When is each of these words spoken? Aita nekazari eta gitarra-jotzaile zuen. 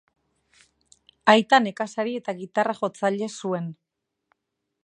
Aita 1.33 1.59
nekazari 1.67 2.17
eta 2.23 2.35
gitarra-jotzaile 2.41 3.33
zuen. 3.43 3.73